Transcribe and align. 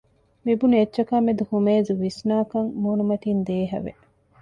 މިބުނި 0.45 0.75
އެއްޗަކާ 0.79 1.15
މެދު 1.25 1.43
ހުމޭޒު 1.51 1.93
ވިސްނާކަން 2.01 2.69
މޫނުމަތިން 2.83 3.41
ދޭހަވެ 3.47 3.91